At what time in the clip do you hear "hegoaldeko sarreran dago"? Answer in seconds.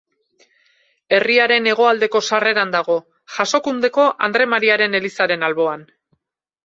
1.73-2.95